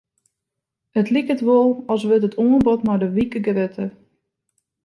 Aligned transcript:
It 0.99 1.07
liket 1.13 1.41
wol 1.47 1.69
as 1.93 2.01
wurdt 2.07 2.27
it 2.29 2.39
oanbod 2.41 2.81
mei 2.85 2.99
de 3.01 3.07
wike 3.15 3.39
grutter. 3.45 3.91